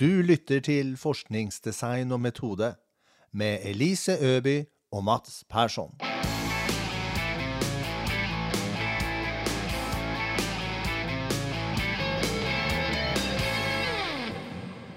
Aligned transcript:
Du 0.00 0.04
lytter 0.04 0.60
til 0.60 0.94
Forskningsdesign 0.96 2.12
og 2.12 2.20
metode 2.20 2.74
med 3.32 3.58
Elise 3.68 4.12
Øby 4.20 4.64
og 4.92 5.04
Mats 5.04 5.44
Persson. 5.50 5.92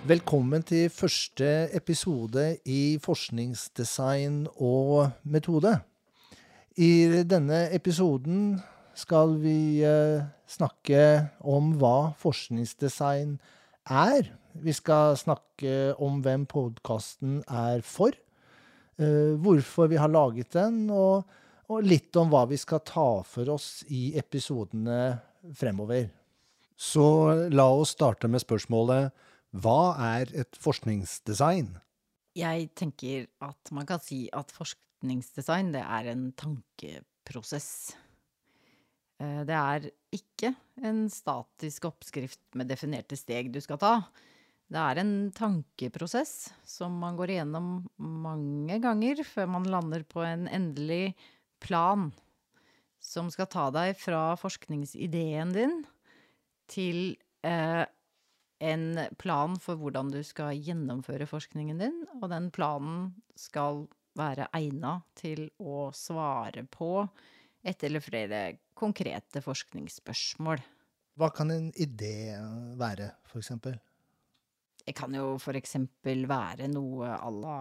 Velkommen 0.08 0.64
til 0.64 0.90
første 0.90 1.68
episode 1.76 2.58
i 2.66 2.98
Forskningsdesign 3.04 4.48
og 4.56 5.10
metode. 5.24 5.80
I 6.78 7.24
denne 7.30 7.76
episoden 7.76 8.62
skal 8.96 9.36
vi 9.44 9.84
eh, 9.84 10.24
snakke 10.48 11.28
om 11.44 11.76
hva 11.84 12.14
forskningsdesign 12.18 13.38
er. 13.92 14.32
Vi 14.56 14.74
skal 14.76 15.18
snakke 15.20 15.96
om 16.00 16.22
hvem 16.24 16.46
podkasten 16.48 17.42
er 17.44 17.82
for, 17.84 18.16
eh, 18.98 19.36
hvorfor 19.36 19.90
vi 19.92 20.00
har 20.00 20.12
laget 20.12 20.54
den, 20.56 20.90
og, 20.90 21.26
og 21.68 21.84
litt 21.84 22.16
om 22.16 22.30
hva 22.32 22.46
vi 22.48 22.58
skal 22.58 22.80
ta 22.88 23.22
for 23.28 23.50
oss 23.52 23.84
i 23.92 24.14
episodene 24.16 25.20
fremover. 25.56 26.08
Så 26.76 27.50
la 27.52 27.68
oss 27.72 27.96
starte 27.96 28.28
med 28.32 28.44
spørsmålet 28.44 29.12
hva 29.56 29.96
er 30.20 30.32
et 30.36 30.58
forskningsdesign? 30.60 31.76
Jeg 32.36 32.70
tenker 32.76 33.28
at 33.44 33.72
man 33.72 33.88
kan 33.88 34.02
si 34.04 34.26
at 34.36 34.52
forskningsdesign, 34.52 35.72
det 35.72 35.84
er 35.84 36.12
en 36.12 36.32
tankeprosess. 36.36 37.96
Eh, 39.20 39.44
Det 39.48 39.56
er 39.56 39.90
ikke 40.12 40.56
en 40.84 41.10
statisk 41.10 41.88
oppskrift 41.88 42.42
med 42.56 42.68
definerte 42.68 43.16
steg 43.16 43.52
du 43.52 43.62
skal 43.64 43.80
ta. 43.80 43.94
Det 44.66 44.82
er 44.82 45.00
en 45.02 45.16
tankeprosess 45.36 46.50
som 46.66 46.96
man 47.02 47.18
går 47.20 47.36
igjennom 47.36 47.74
mange 48.02 48.80
ganger 48.82 49.22
før 49.28 49.52
man 49.58 49.68
lander 49.70 50.06
på 50.10 50.24
en 50.26 50.48
endelig 50.50 51.14
plan 51.62 52.10
som 53.06 53.30
skal 53.34 53.50
ta 53.52 53.68
deg 53.74 53.94
fra 54.02 54.34
forskningsideen 54.42 55.54
din 55.54 55.76
til 56.72 57.14
eh, 57.46 57.86
en 58.66 58.86
plan 59.22 59.58
for 59.62 59.78
hvordan 59.78 60.10
du 60.14 60.22
skal 60.26 60.58
gjennomføre 60.58 61.28
forskningen 61.30 61.82
din, 61.82 62.02
og 62.18 62.30
den 62.32 62.50
planen 62.56 63.12
skal 63.38 63.86
være 64.18 64.48
egna 64.56 64.98
til 65.20 65.50
å 65.60 65.92
svare 65.94 66.64
på 66.72 67.06
ett 67.66 67.84
eller 67.84 68.02
flere 68.02 68.40
konkrete 68.78 69.42
forskningsspørsmål. 69.44 70.64
Hva 71.20 71.30
kan 71.36 71.52
en 71.52 71.70
idé 71.80 72.36
være, 72.80 73.12
for 73.30 73.44
eksempel? 73.44 73.78
Det 74.86 74.94
kan 74.94 75.14
jo 75.18 75.36
for 75.42 75.58
eksempel 75.58 76.28
være 76.30 76.70
noe 76.70 77.10
à 77.16 77.30
la 77.34 77.58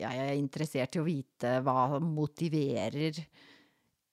Jeg 0.00 0.20
er 0.22 0.34
interessert 0.36 0.96
i 0.96 1.00
å 1.00 1.06
vite 1.06 1.58
hva 1.64 2.00
motiverer 2.00 3.20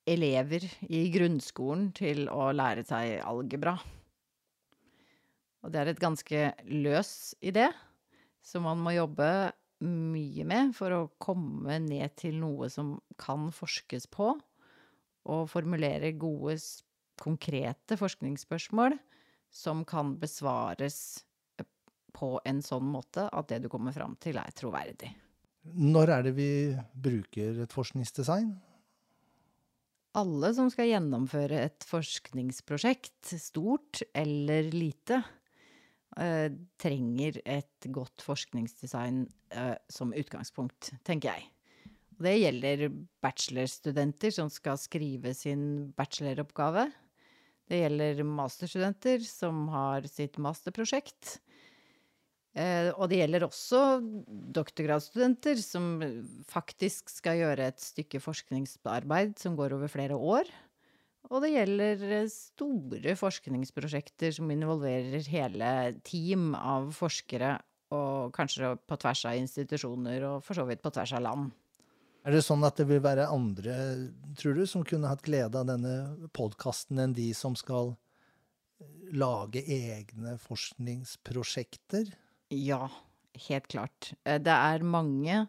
elever 0.08 0.64
i 0.92 1.06
grunnskolen 1.12 1.90
til 1.96 2.28
å 2.32 2.52
lære 2.56 2.84
seg 2.88 3.18
algebra. 3.24 3.78
Og 5.64 5.72
det 5.72 5.80
er 5.80 5.92
et 5.92 6.00
ganske 6.00 6.46
løs 6.68 7.12
idé, 7.44 7.70
som 8.44 8.68
man 8.68 8.80
må 8.84 8.96
jobbe 8.96 9.28
mye 9.84 10.48
med 10.48 10.72
for 10.76 10.96
å 10.96 11.12
komme 11.24 11.80
ned 11.84 12.16
til 12.20 12.40
noe 12.40 12.70
som 12.72 12.98
kan 13.20 13.50
forskes 13.56 14.08
på, 14.12 14.34
og 15.24 15.52
formulere 15.52 16.12
gode, 16.20 16.58
konkrete 17.20 17.96
forskningsspørsmål 18.00 18.98
som 19.54 19.84
kan 19.88 20.18
besvares 20.20 21.24
på 22.14 22.38
en 22.46 22.62
sånn 22.64 22.86
måte 22.88 23.28
at 23.30 23.50
det 23.50 23.64
du 23.64 23.70
kommer 23.72 23.96
fram 23.96 24.16
til, 24.22 24.38
er 24.40 24.54
troverdig. 24.56 25.12
Når 25.64 26.12
er 26.12 26.26
det 26.28 26.34
vi 26.38 26.52
bruker 26.94 27.64
et 27.64 27.74
forskningsdesign? 27.74 28.52
Alle 30.20 30.52
som 30.54 30.68
skal 30.70 30.92
gjennomføre 30.92 31.64
et 31.66 31.86
forskningsprosjekt, 31.90 33.32
stort 33.42 34.04
eller 34.14 34.68
lite, 34.76 35.24
eh, 36.22 36.52
trenger 36.78 37.40
et 37.46 37.88
godt 37.90 38.22
forskningsdesign 38.22 39.24
eh, 39.58 39.76
som 39.90 40.14
utgangspunkt, 40.14 40.92
tenker 41.04 41.34
jeg. 41.34 41.50
Det 42.24 42.36
gjelder 42.38 42.92
bachelorstudenter 43.24 44.36
som 44.36 44.52
skal 44.54 44.78
skrive 44.78 45.34
sin 45.34 45.90
bacheloroppgave. 45.98 46.92
Det 47.70 47.80
gjelder 47.80 48.22
masterstudenter 48.28 49.24
som 49.26 49.66
har 49.74 50.06
sitt 50.12 50.38
masterprosjekt. 50.38 51.40
Eh, 52.54 52.92
og 52.94 53.10
det 53.10 53.18
gjelder 53.18 53.48
også 53.48 53.80
doktorgradsstudenter 54.54 55.58
som 55.58 55.96
faktisk 56.46 57.10
skal 57.10 57.40
gjøre 57.40 57.72
et 57.72 57.82
stykke 57.82 58.22
forskningsarbeid 58.22 59.40
som 59.42 59.58
går 59.58 59.74
over 59.80 59.90
flere 59.90 60.18
år. 60.18 60.52
Og 61.32 61.42
det 61.42 61.54
gjelder 61.56 62.04
eh, 62.20 62.30
store 62.30 63.16
forskningsprosjekter 63.18 64.36
som 64.38 64.54
involverer 64.54 65.26
hele 65.34 65.72
team 66.06 66.52
av 66.60 66.92
forskere, 66.94 67.56
og 67.94 68.34
kanskje 68.38 68.76
på 68.90 68.98
tvers 69.02 69.26
av 69.30 69.38
institusjoner, 69.38 70.24
og 70.30 70.46
for 70.46 70.58
så 70.58 70.66
vidt 70.70 70.82
på 70.86 70.94
tvers 70.94 71.14
av 71.18 71.26
land. 71.26 71.52
Er 72.24 72.38
det 72.38 72.46
sånn 72.46 72.64
at 72.64 72.78
det 72.80 72.86
vil 72.88 73.02
være 73.04 73.28
andre, 73.34 73.74
tror 74.40 74.56
du, 74.56 74.64
som 74.70 74.86
kunne 74.88 75.10
hatt 75.10 75.26
glede 75.26 75.60
av 75.60 75.68
denne 75.68 76.30
podkasten 76.38 77.02
enn 77.02 77.16
de 77.18 77.32
som 77.36 77.58
skal 77.60 77.96
lage 79.14 79.66
egne 79.66 80.38
forskningsprosjekter? 80.42 82.14
Ja, 82.54 82.88
helt 83.48 83.68
klart. 83.72 84.14
Eh, 84.26 84.40
Det 84.40 84.54
er 84.54 84.84
mange 84.84 85.48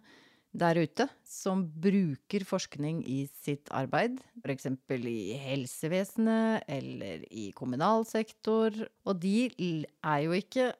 der 0.54 0.78
ute 0.78 1.08
som 1.26 1.64
bruker 1.66 2.44
forskning 2.46 3.02
i 3.10 3.24
sitt 3.26 3.68
arbeid, 3.74 4.20
f.eks. 4.44 4.66
i 5.10 5.34
helsevesenet 5.42 6.64
eller 6.70 7.24
i 7.30 7.50
kommunal 7.52 8.06
sektor. 8.06 8.70
Og 9.04 9.20
de 9.20 9.50
er 9.50 10.20
jo 10.24 10.32
ikke 10.38 10.72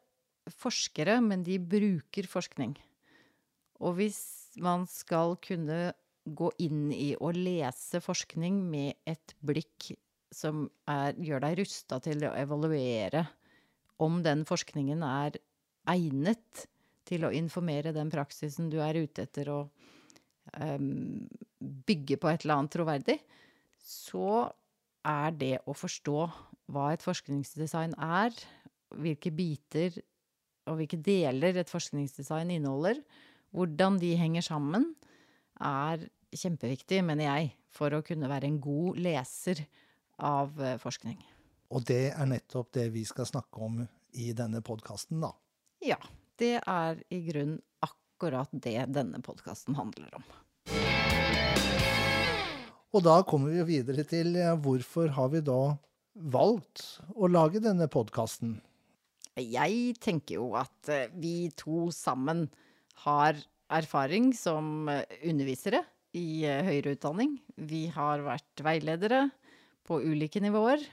forskere, 0.48 1.20
men 1.20 1.42
de 1.42 1.58
bruker 1.58 2.28
forskning. 2.30 2.76
Og 3.82 3.96
hvis 3.98 4.22
man 4.62 4.86
skal 4.86 5.36
kunne 5.42 5.92
gå 6.24 6.50
inn 6.62 6.92
i 6.94 7.14
å 7.20 7.32
lese 7.34 8.00
forskning 8.00 8.62
med 8.70 8.94
et 9.04 9.34
blikk 9.44 9.90
som 10.32 10.68
er, 10.88 11.12
gjør 11.18 11.42
deg 11.44 11.58
rusta 11.60 11.98
til 12.02 12.24
å 12.24 12.32
evaluere 12.38 13.26
om 14.02 14.22
den 14.24 14.46
forskningen 14.48 15.02
er 15.06 15.36
egnet 15.90 16.64
til 17.04 17.26
å 17.26 17.32
informere 17.34 17.92
den 17.94 18.10
praksisen 18.12 18.70
du 18.72 18.78
er 18.82 18.96
ute 18.96 19.26
etter 19.26 19.50
å 19.52 19.58
um, 20.56 21.26
bygge 21.60 22.18
på 22.20 22.30
et 22.30 22.44
eller 22.44 22.60
annet 22.60 22.74
troverdig, 22.74 23.18
så 23.84 24.48
er 25.04 25.36
det 25.36 25.54
å 25.68 25.74
forstå 25.76 26.18
hva 26.72 26.88
et 26.94 27.04
forskningsdesign 27.04 27.96
er, 28.00 28.32
hvilke 28.94 29.32
biter 29.34 29.98
og 30.70 30.78
hvilke 30.80 30.98
deler 31.04 31.60
et 31.60 31.70
forskningsdesign 31.70 32.54
inneholder, 32.54 33.02
hvordan 33.54 33.98
de 34.00 34.14
henger 34.18 34.46
sammen, 34.46 34.94
er 35.60 36.08
kjempeviktig, 36.34 37.02
mener 37.06 37.28
jeg, 37.28 37.52
for 37.74 37.94
å 37.94 38.02
kunne 38.06 38.30
være 38.30 38.48
en 38.48 38.58
god 38.62 38.98
leser 39.02 39.60
av 40.24 40.56
eh, 40.62 40.78
forskning. 40.80 41.20
Og 41.74 41.84
det 41.86 42.14
er 42.14 42.28
nettopp 42.30 42.72
det 42.74 42.88
vi 42.94 43.04
skal 43.06 43.28
snakke 43.28 43.62
om 43.66 43.80
i 44.20 44.30
denne 44.36 44.62
podkasten, 44.64 45.20
da. 45.22 45.32
Ja, 45.84 45.98
det 46.40 46.56
er 46.64 47.00
i 47.12 47.20
grunn 47.26 47.58
akkurat 47.84 48.48
det 48.64 48.86
denne 48.94 49.20
podkasten 49.24 49.76
handler 49.76 50.16
om. 50.16 50.24
Og 52.94 53.02
da 53.04 53.18
kommer 53.26 53.50
vi 53.52 53.64
videre 53.74 54.04
til 54.06 54.36
hvorfor 54.62 55.10
har 55.16 55.32
vi 55.32 55.42
da 55.44 55.74
valgt 56.14 56.84
å 57.18 57.28
lage 57.28 57.60
denne 57.62 57.88
podkasten? 57.90 58.60
Jeg 59.34 59.96
tenker 59.98 60.38
jo 60.38 60.52
at 60.56 60.88
eh, 60.94 61.08
vi 61.18 61.50
to 61.58 61.88
sammen 61.90 62.46
har 63.02 63.34
erfaring 63.74 64.30
som 64.38 64.86
eh, 64.88 65.02
undervisere 65.26 65.80
i 66.14 66.44
eh, 66.46 66.62
høyere 66.62 66.94
utdanning. 66.94 67.32
Vi 67.58 67.88
har 67.90 68.22
vært 68.22 68.62
veiledere 68.62 69.24
på 69.84 69.98
ulike 70.06 70.38
nivåer. 70.44 70.86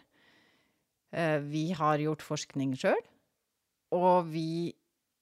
Eh, 1.14 1.38
Vi 1.54 1.68
har 1.78 2.02
gjort 2.02 2.26
forskning 2.26 2.74
sjøl. 2.82 2.98
Og 3.94 4.26
vi 4.34 4.74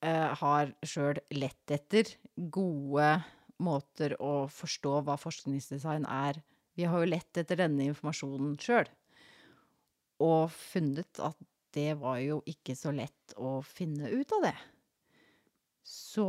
eh, 0.06 0.32
har 0.42 0.72
sjøl 0.86 1.20
lett 1.36 1.74
etter 1.74 2.10
gode 2.36 3.12
måter 3.60 4.16
å 4.24 4.48
forstå 4.52 5.02
hva 5.08 5.18
forskningsdesign 5.20 6.08
er. 6.08 6.40
Vi 6.80 6.88
har 6.88 7.04
jo 7.04 7.12
lett 7.12 7.42
etter 7.42 7.60
denne 7.60 7.90
informasjonen 7.90 8.56
sjøl. 8.62 8.88
Og 10.24 10.50
funnet 10.52 11.20
at 11.24 11.38
det 11.76 11.94
var 12.02 12.20
jo 12.24 12.40
ikke 12.50 12.76
så 12.78 12.92
lett 12.96 13.36
å 13.38 13.60
finne 13.66 14.10
ut 14.10 14.32
av 14.40 14.48
det. 14.48 14.56
Så 15.86 16.28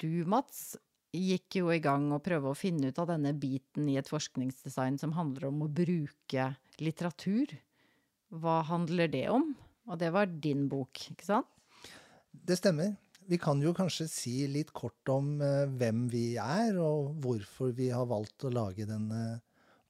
du, 0.00 0.24
Mats, 0.28 0.76
gikk 1.16 1.58
jo 1.60 1.70
i 1.72 1.80
gang 1.82 2.08
å 2.12 2.22
prøve 2.22 2.50
å 2.50 2.58
finne 2.58 2.90
ut 2.90 2.98
av 3.00 3.10
denne 3.10 3.32
biten 3.36 3.88
i 3.88 3.96
et 4.00 4.10
forskningsdesign 4.10 4.98
som 5.00 5.14
handler 5.16 5.48
om 5.50 5.62
å 5.64 5.70
bruke 5.72 6.48
litteratur. 6.82 7.56
Hva 8.32 8.60
handler 8.68 9.10
det 9.12 9.26
om? 9.32 9.52
Og 9.86 10.00
det 10.00 10.10
var 10.14 10.30
din 10.30 10.66
bok, 10.70 11.06
ikke 11.12 11.28
sant? 11.28 11.55
Det 12.44 12.56
stemmer. 12.58 12.94
Vi 13.26 13.38
kan 13.42 13.58
jo 13.62 13.72
kanskje 13.74 14.06
si 14.10 14.34
litt 14.50 14.70
kort 14.76 15.10
om 15.10 15.40
eh, 15.42 15.64
hvem 15.78 16.04
vi 16.12 16.36
er, 16.38 16.76
og 16.78 17.16
hvorfor 17.24 17.72
vi 17.74 17.88
har 17.90 18.06
valgt 18.06 18.46
å 18.46 18.52
lage 18.54 18.86
denne 18.86 19.40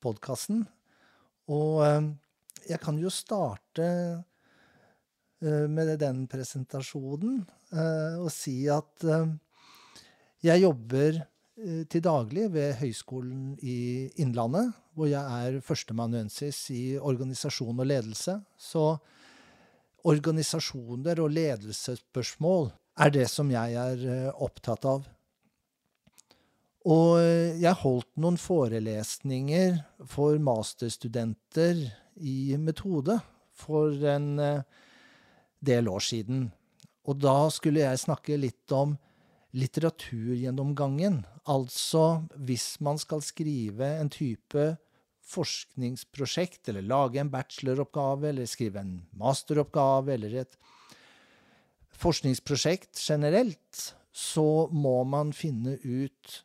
podkasten. 0.01 0.63
Og 1.53 1.83
eh, 1.85 2.07
jeg 2.71 2.81
kan 2.81 2.97
jo 3.01 3.13
starte 3.13 3.89
eh, 5.45 5.67
med 5.69 5.93
den 6.01 6.25
presentasjonen 6.31 7.45
og 7.77 8.29
si 8.31 8.69
at 8.71 9.03
jeg 10.47 10.61
jobber 10.63 11.17
til 11.91 12.03
daglig 12.05 12.45
ved 12.55 12.77
Høgskolen 12.79 13.57
i 13.59 14.07
Innlandet, 14.23 14.71
hvor 14.95 15.11
jeg 15.11 15.19
er 15.19 15.59
førsteamanuensis 15.67 16.61
i 16.73 16.85
organisasjon 16.97 17.83
og 17.83 17.89
ledelse. 17.91 18.37
Så 18.57 18.85
organisasjoner 20.07 21.21
og 21.23 21.33
ledelsesspørsmål 21.35 22.71
er 23.03 23.13
det 23.13 23.27
som 23.31 23.51
jeg 23.53 23.77
er 23.77 24.03
eh, 24.07 24.43
opptatt 24.43 24.87
av. 24.89 25.07
Og 26.87 27.19
eh, 27.19 27.57
jeg 27.59 27.81
holdt 27.83 28.13
noen 28.23 28.39
forelesninger 28.41 29.81
for 30.09 30.39
masterstudenter 30.43 31.83
i 32.23 32.55
metode 32.63 33.19
for 33.57 33.93
en 34.15 34.31
eh, 34.39 34.63
del 35.67 35.91
år 35.91 36.05
siden. 36.07 36.47
Og 37.07 37.19
da 37.23 37.51
skulle 37.55 37.83
jeg 37.83 38.05
snakke 38.05 38.39
litt 38.39 38.73
om 38.75 38.97
litteraturgjennomgangen. 39.57 41.25
Altså 41.49 42.27
hvis 42.47 42.77
man 42.85 42.99
skal 43.03 43.23
skrive 43.25 43.97
en 44.01 44.11
type 44.13 44.75
forskningsprosjekt, 45.27 46.69
eller 46.69 46.87
lage 46.87 47.21
en 47.21 47.31
bacheloroppgave, 47.31 48.29
eller 48.29 48.47
skrive 48.47 48.83
en 48.83 48.97
masteroppgave, 49.19 50.15
eller 50.15 50.41
et 50.43 50.59
forskningsprosjekt 51.97 53.01
generelt, 53.09 53.95
så 54.13 54.69
må 54.73 55.03
man 55.05 55.33
finne 55.37 55.77
ut 55.83 56.43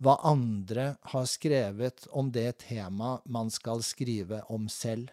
hva 0.00 0.16
andre 0.24 0.94
har 1.12 1.26
skrevet 1.28 2.06
om 2.16 2.30
det 2.32 2.62
temaet 2.64 3.24
man 3.28 3.50
skal 3.52 3.84
skrive 3.84 4.40
om 4.52 4.68
selv. 4.72 5.10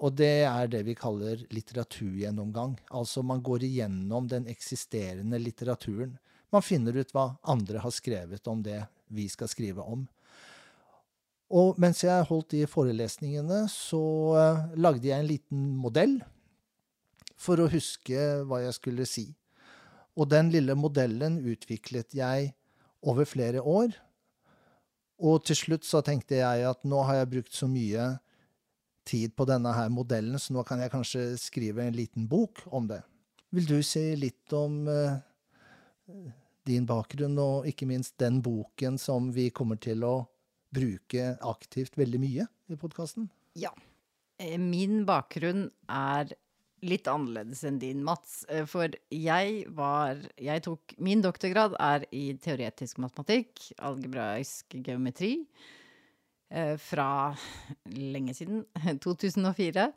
Og 0.00 0.14
det 0.16 0.46
er 0.48 0.70
det 0.70 0.84
vi 0.86 0.94
kaller 0.96 1.42
litteraturgjennomgang. 1.52 2.78
Altså 2.94 3.24
man 3.26 3.42
går 3.44 3.66
igjennom 3.66 4.30
den 4.30 4.46
eksisterende 4.48 5.38
litteraturen. 5.42 6.14
Man 6.54 6.64
finner 6.64 6.96
ut 6.96 7.12
hva 7.14 7.34
andre 7.42 7.82
har 7.82 7.92
skrevet 7.94 8.46
om 8.48 8.62
det 8.64 8.80
vi 9.12 9.26
skal 9.28 9.50
skrive 9.50 9.84
om. 9.84 10.06
Og 11.50 11.78
mens 11.82 12.04
jeg 12.04 12.26
holdt 12.28 12.52
de 12.54 12.66
forelesningene, 12.70 13.64
så 13.70 14.02
uh, 14.38 14.68
lagde 14.78 15.08
jeg 15.08 15.18
en 15.18 15.26
liten 15.30 15.64
modell 15.82 16.20
for 17.40 17.58
å 17.58 17.70
huske 17.72 18.44
hva 18.46 18.60
jeg 18.62 18.76
skulle 18.76 19.06
si. 19.08 19.26
Og 20.14 20.28
den 20.30 20.52
lille 20.54 20.76
modellen 20.78 21.40
utviklet 21.42 22.14
jeg 22.14 22.52
over 23.02 23.26
flere 23.26 23.64
år. 23.64 23.96
Og 25.20 25.42
til 25.44 25.58
slutt 25.58 25.86
så 25.88 26.04
tenkte 26.04 26.38
jeg 26.38 26.66
at 26.68 26.84
nå 26.88 27.02
har 27.08 27.20
jeg 27.20 27.32
brukt 27.34 27.56
så 27.56 27.68
mye 27.70 28.12
tid 29.08 29.34
på 29.34 29.46
denne 29.48 29.72
her 29.74 29.90
modellen, 29.90 30.38
så 30.38 30.54
nå 30.54 30.62
kan 30.68 30.80
jeg 30.80 30.92
kanskje 30.92 31.24
skrive 31.40 31.82
en 31.82 31.96
liten 31.96 32.28
bok 32.30 32.62
om 32.70 32.86
det. 32.86 33.00
Vil 33.50 33.66
du 33.66 33.80
si 33.82 34.12
litt 34.14 34.52
om 34.54 34.84
uh, 34.86 35.18
din 36.68 36.86
bakgrunn, 36.86 37.34
og 37.42 37.66
ikke 37.66 37.88
minst 37.90 38.14
den 38.22 38.38
boken 38.44 39.00
som 39.00 39.32
vi 39.34 39.48
kommer 39.50 39.80
til 39.82 40.04
å 40.06 40.14
bruke 40.74 41.32
aktivt 41.46 41.98
veldig 41.98 42.20
mye 42.22 42.46
i 42.70 42.78
podkasten? 42.78 43.28
Ja. 43.58 43.72
Min 44.60 45.02
bakgrunn 45.08 45.66
er 45.90 46.30
litt 46.86 47.08
annerledes 47.10 47.60
enn 47.68 47.80
din, 47.82 48.04
Mats. 48.06 48.40
For 48.70 48.88
jeg 49.12 49.64
var 49.76 50.22
Jeg 50.40 50.62
tok 50.64 50.94
Min 51.02 51.20
doktorgrad 51.24 51.74
er 51.76 52.06
i 52.16 52.30
teoretisk 52.40 53.02
matematikk, 53.02 53.66
algebraisk 53.84 54.78
geometri, 54.80 55.34
fra 56.82 57.10
lenge 57.92 58.34
siden, 58.34 58.64
2004. 59.04 59.90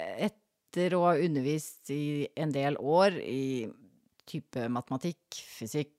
Etter 0.00 0.96
å 0.96 1.04
ha 1.10 1.14
undervist 1.20 1.92
i 1.92 2.28
en 2.38 2.54
del 2.54 2.78
år 2.80 3.20
i 3.20 3.68
type 4.30 4.68
matematikk, 4.72 5.40
fysikk, 5.58 5.98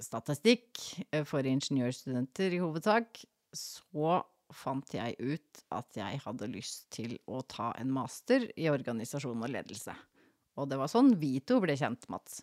statistikk 0.00 0.80
for 1.28 1.46
ingeniørstudenter 1.46 2.56
i 2.56 2.62
hovedsak, 2.62 3.20
så 3.52 4.20
fant 4.54 4.94
jeg 4.94 5.16
ut 5.18 5.62
at 5.74 5.98
jeg 5.98 6.20
hadde 6.22 6.50
lyst 6.52 6.86
til 6.94 7.16
å 7.26 7.42
ta 7.50 7.72
en 7.80 7.90
master 7.92 8.46
i 8.54 8.68
organisasjon 8.70 9.42
og 9.42 9.52
ledelse. 9.52 9.94
Og 10.56 10.70
det 10.70 10.78
var 10.80 10.90
sånn 10.90 11.16
vi 11.20 11.36
to 11.44 11.58
ble 11.62 11.76
kjent, 11.76 12.06
Mats. 12.12 12.40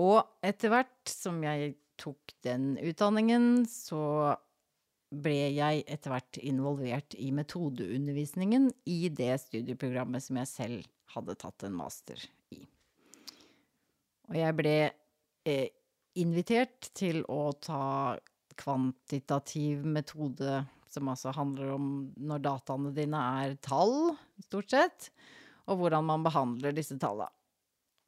Og 0.00 0.24
etter 0.44 0.72
hvert 0.72 1.10
som 1.10 1.42
jeg 1.44 1.76
tok 2.00 2.32
den 2.46 2.74
utdanningen, 2.80 3.66
så 3.68 4.34
ble 5.12 5.52
jeg 5.52 5.84
etter 5.92 6.14
hvert 6.14 6.38
involvert 6.40 7.16
i 7.20 7.28
metodeundervisningen 7.36 8.70
i 8.88 9.00
det 9.12 9.34
studieprogrammet 9.44 10.24
som 10.24 10.40
jeg 10.40 10.50
selv 10.50 10.88
hadde 11.12 11.36
tatt 11.36 11.68
en 11.68 11.76
master 11.76 12.22
i. 12.56 12.64
Og 14.32 14.38
jeg 14.40 14.56
ble 14.56 14.76
eh, 15.44 15.68
invitert 16.16 16.88
til 16.96 17.20
å 17.28 17.52
ta 17.60 18.16
kvantitativ 18.56 19.84
metode, 19.84 20.62
som 20.92 21.08
altså 21.12 21.32
handler 21.36 21.74
om 21.74 21.86
når 22.20 22.42
dataene 22.44 22.92
dine 22.96 23.20
er 23.44 23.56
tall, 23.64 24.14
stort 24.44 24.72
sett, 24.72 25.08
og 25.68 25.80
hvordan 25.80 26.08
man 26.08 26.24
behandler 26.24 26.74
disse 26.76 26.96
tallene. 27.00 27.32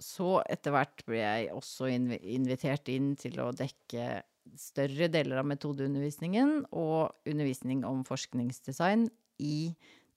Så 0.03 0.41
etter 0.51 0.73
hvert 0.75 1.05
ble 1.07 1.21
jeg 1.21 1.53
også 1.55 1.87
invitert 1.93 2.89
inn 2.91 3.13
til 3.21 3.39
å 3.45 3.53
dekke 3.55 4.25
større 4.59 5.07
deler 5.13 5.39
av 5.41 5.47
metodeundervisningen 5.49 6.65
og 6.75 7.15
undervisning 7.31 7.85
om 7.87 8.03
forskningsdesign 8.09 9.07
i 9.45 9.59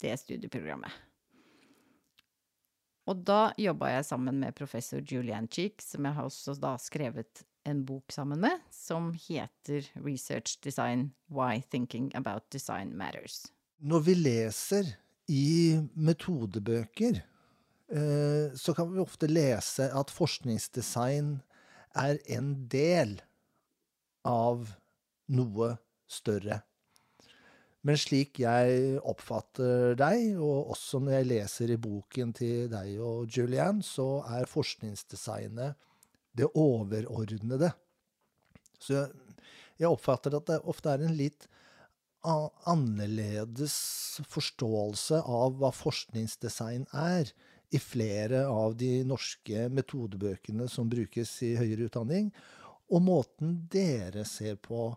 det 0.02 0.16
studieprogrammet. 0.24 1.07
Og 3.08 3.24
da 3.28 3.54
jobba 3.60 3.94
jeg 3.94 4.08
sammen 4.10 4.42
med 4.44 4.56
professor 4.58 5.00
Julian 5.00 5.48
Cheek, 5.48 5.80
som 5.84 6.06
jeg 6.06 6.18
har 6.18 6.28
også 6.28 6.58
da 6.60 6.74
skrevet 6.82 7.46
en 7.68 7.86
bok 7.88 8.12
sammen 8.12 8.42
med, 8.44 8.60
som 8.72 9.14
heter 9.16 9.88
Research 9.96 10.58
Design 10.64 11.12
Why 11.32 11.62
Thinking 11.72 12.12
About 12.16 12.48
Design 12.52 12.94
Matters. 13.00 13.46
Når 13.80 14.04
vi 14.08 14.16
leser 14.20 14.92
i 15.32 15.80
metodebøker, 15.96 17.22
eh, 17.92 18.56
så 18.56 18.76
kan 18.76 18.92
vi 18.92 19.04
ofte 19.04 19.28
lese 19.32 19.88
at 19.92 20.12
forskningsdesign 20.12 21.38
er 21.96 22.20
en 22.38 22.54
del 22.72 23.20
av 24.28 24.68
noe 25.32 25.76
større. 26.08 26.62
Men 27.88 28.00
slik 28.00 28.42
jeg 28.44 28.98
oppfatter 29.08 29.96
deg, 29.96 30.36
og 30.44 30.74
også 30.74 31.00
når 31.00 31.20
jeg 31.20 31.28
leser 31.30 31.72
i 31.72 31.80
boken 31.80 32.34
til 32.36 32.66
deg 32.72 32.98
og 33.00 33.32
Julianne, 33.32 33.86
så 33.86 34.26
er 34.28 34.50
forskningsdesignet 34.52 35.78
det 36.38 36.50
overordnede. 36.52 37.72
Så 38.78 39.06
jeg 39.80 39.88
oppfatter 39.88 40.36
at 40.36 40.50
det 40.50 40.60
ofte 40.68 40.92
er 40.92 41.06
en 41.06 41.16
litt 41.18 41.48
annerledes 42.28 43.78
forståelse 44.28 45.22
av 45.24 45.56
hva 45.62 45.72
forskningsdesign 45.72 46.90
er, 46.92 47.32
i 47.68 47.80
flere 47.84 48.46
av 48.48 48.78
de 48.80 49.02
norske 49.04 49.66
metodebøkene 49.76 50.70
som 50.72 50.88
brukes 50.88 51.34
i 51.44 51.50
høyere 51.60 51.90
utdanning, 51.90 52.30
og 52.88 53.04
måten 53.04 53.58
dere 53.72 54.24
ser 54.28 54.56
på 54.64 54.94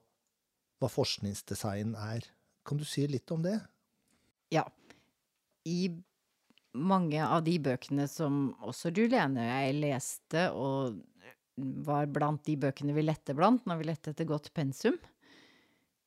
hva 0.79 0.91
forskningsdesign 0.91 1.97
er. 1.99 2.29
Kan 2.67 2.81
du 2.81 2.85
si 2.85 3.07
litt 3.09 3.31
om 3.31 3.43
det? 3.45 3.57
Ja. 4.53 4.67
I 5.65 5.91
mange 6.77 7.23
av 7.27 7.43
de 7.47 7.57
bøkene 7.63 8.07
som 8.11 8.51
også 8.63 8.93
Juliane 8.95 9.43
og 9.43 9.51
jeg 9.51 9.79
leste, 9.81 10.45
og 10.55 11.01
var 11.61 12.09
blant 12.09 12.45
de 12.47 12.57
bøkene 12.61 12.95
vi 12.97 13.05
lette 13.05 13.35
blant 13.37 13.67
når 13.69 13.81
vi 13.81 13.89
lette 13.91 14.15
etter 14.15 14.29
godt 14.29 14.53
pensum, 14.57 14.97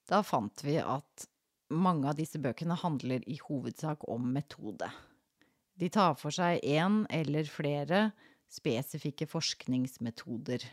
da 0.09 0.23
fant 0.25 0.63
vi 0.65 0.79
at 0.81 1.27
mange 1.73 2.09
av 2.09 2.17
disse 2.17 2.39
bøkene 2.41 2.77
handler 2.79 3.23
i 3.29 3.37
hovedsak 3.41 4.05
om 4.11 4.25
metode. 4.35 4.89
De 5.79 5.89
tar 5.89 6.15
for 6.19 6.33
seg 6.33 6.61
én 6.61 7.03
eller 7.13 7.49
flere 7.49 8.11
spesifikke 8.53 9.25
forskningsmetoder. 9.29 10.65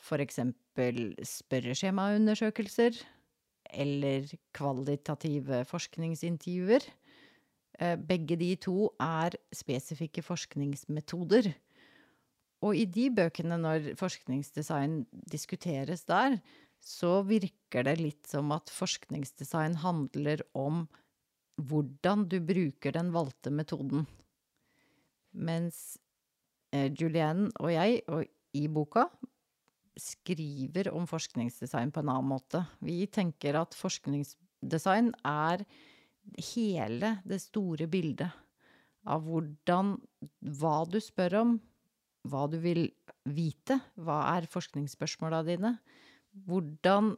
For 0.00 0.22
eksempel 0.22 1.16
spørreskjemaundersøkelser, 1.26 3.00
eller 3.72 4.28
kvalitative 4.56 5.64
forskningsintervjuer. 5.68 6.86
Eh, 7.80 7.96
begge 7.96 8.36
de 8.40 8.54
to 8.60 8.90
er 9.00 9.36
spesifikke 9.54 10.22
forskningsmetoder. 10.24 11.52
Og 12.60 12.76
i 12.76 12.84
de 12.84 13.08
bøkene, 13.16 13.56
når 13.56 13.94
forskningsdesign 13.96 15.04
diskuteres 15.32 16.04
der, 16.08 16.36
så 16.80 17.20
virker 17.28 17.84
det 17.88 17.96
litt 18.00 18.28
som 18.28 18.52
at 18.56 18.72
forskningsdesign 18.72 19.78
handler 19.84 20.42
om 20.56 20.86
hvordan 21.60 22.24
du 22.28 22.38
bruker 22.40 22.96
den 22.96 23.12
valgte 23.12 23.52
metoden. 23.52 24.06
Mens 25.32 25.98
eh, 26.72 26.88
Julianne 26.88 27.50
og 27.60 27.72
jeg, 27.72 28.00
og 28.08 28.24
i 28.56 28.66
boka, 28.68 29.06
skriver 30.00 30.90
om 30.94 31.06
forskningsdesign 31.08 31.92
på 31.92 32.02
en 32.02 32.12
annen 32.12 32.30
måte. 32.32 32.64
Vi 32.84 33.04
tenker 33.12 33.58
at 33.60 33.76
forskningsdesign 33.78 35.12
er 35.26 35.64
hele 36.52 37.16
det 37.26 37.40
store 37.42 37.88
bildet 37.90 38.30
av 39.08 39.24
hvordan 39.24 39.94
Hva 40.60 40.84
du 40.88 40.98
spør 41.00 41.38
om, 41.40 41.56
hva 42.28 42.44
du 42.52 42.58
vil 42.60 42.84
vite, 43.24 43.78
hva 43.96 44.22
er 44.34 44.48
forskningsspørsmåla 44.50 45.40
dine? 45.46 45.78
Hvordan 46.46 47.14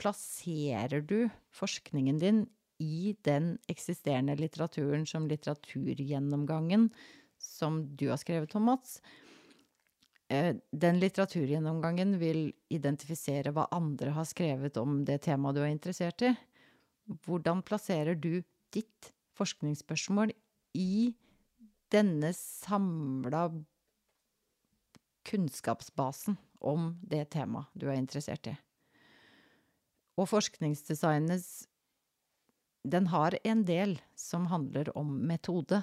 plasserer 0.00 1.04
du 1.04 1.28
forskningen 1.54 2.18
din 2.22 2.44
i 2.82 3.14
den 3.22 3.54
eksisterende 3.70 4.34
litteraturen 4.40 5.04
som 5.06 5.28
litteraturgjennomgangen 5.30 6.88
som 7.38 7.84
du 7.94 8.08
har 8.10 8.18
skrevet 8.18 8.56
om, 8.58 8.66
Mats? 8.72 8.98
Eh, 10.28 10.56
den 10.70 10.98
litteraturgjennomgangen 11.00 12.16
vil 12.18 12.46
identifisere 12.72 13.52
hva 13.52 13.66
andre 13.74 14.14
har 14.16 14.28
skrevet 14.28 14.78
om 14.80 15.02
det 15.04 15.20
temaet 15.26 15.58
du 15.58 15.62
er 15.64 15.72
interessert 15.72 16.24
i. 16.24 16.32
Hvordan 17.26 17.60
plasserer 17.66 18.16
du 18.16 18.40
ditt 18.72 19.10
forskningsspørsmål 19.36 20.32
i 20.80 21.12
denne 21.92 22.32
samla 22.36 23.50
kunnskapsbasen 25.28 26.38
om 26.64 26.94
det 27.04 27.26
temaet 27.36 27.68
du 27.76 27.90
er 27.90 28.00
interessert 28.00 28.48
i? 28.48 28.56
Og 30.16 30.30
forskningsdesignets 30.30 31.66
Den 32.84 33.06
har 33.08 33.32
en 33.44 33.64
del 33.64 33.96
som 34.14 34.46
handler 34.46 34.90
om 34.96 35.14
metode, 35.26 35.82